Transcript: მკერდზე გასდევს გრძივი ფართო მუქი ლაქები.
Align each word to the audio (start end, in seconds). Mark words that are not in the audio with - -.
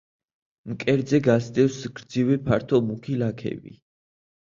მკერდზე 0.69 1.19
გასდევს 1.27 1.77
გრძივი 1.99 2.37
ფართო 2.47 2.81
მუქი 2.87 3.19
ლაქები. 3.25 3.75